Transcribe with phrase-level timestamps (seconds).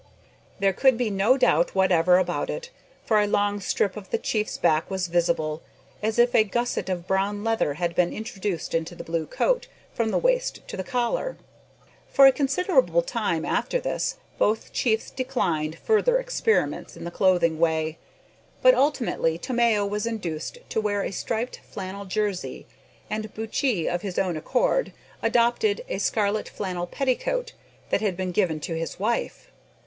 [0.59, 2.71] There could be no doubt whatever about that,
[3.05, 5.61] for a long strip of the chief's back was visible,
[6.01, 10.09] as if a gusset of brown leather had been introduced into the blue coat, from
[10.09, 11.37] the waist to the collar.
[12.11, 17.99] For a considerable time after this, both chiefs declined further experiments in the clothing way,
[18.63, 22.65] but ultimately Tomeo was induced to wear a striped flannel jersey,
[23.07, 27.53] and Buttchee, of his own accord, adopted a scarlet flannel petticoat
[27.91, 29.51] that had been given to his wife.